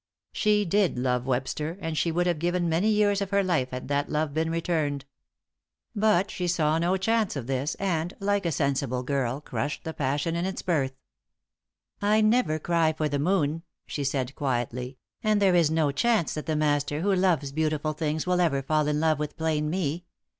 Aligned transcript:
She 0.31 0.65
did 0.65 0.97
love 0.97 1.27
Webster, 1.27 1.77
and 1.79 1.95
she 1.95 2.11
would 2.11 2.25
have 2.25 2.39
given 2.39 2.67
many 2.67 2.89
years 2.89 3.21
of 3.21 3.29
her 3.29 3.43
life 3.43 3.69
had 3.69 3.87
that 3.89 4.09
love 4.09 4.33
been 4.33 4.49
returned. 4.49 5.05
But 5.95 6.31
she 6.31 6.47
saw 6.47 6.79
no 6.79 6.97
chance 6.97 7.35
of 7.35 7.45
this, 7.45 7.75
and, 7.75 8.11
like 8.19 8.47
a 8.47 8.51
sensible 8.51 9.03
girl, 9.03 9.41
crushed 9.41 9.83
the 9.83 9.93
passion 9.93 10.35
in 10.35 10.43
its 10.43 10.63
birth. 10.63 10.93
"I 12.01 12.19
never 12.19 12.57
cry 12.57 12.93
for 12.93 13.07
the 13.09 13.19
moon," 13.19 13.61
she 13.85 14.03
said, 14.03 14.33
quietly 14.33 14.97
"and 15.23 15.39
there 15.39 15.53
is 15.53 15.69
no 15.69 15.91
chance 15.91 16.33
that 16.33 16.47
the 16.47 16.55
Master, 16.55 17.01
who 17.01 17.13
loves 17.13 17.51
beautiful 17.51 17.93
things, 17.93 18.25
will 18.25 18.41
ever 18.41 18.63
fall 18.63 18.87
in 18.87 18.99
love 18.99 19.19
with 19.19 19.37
plain 19.37 19.69
me. 19.69 20.05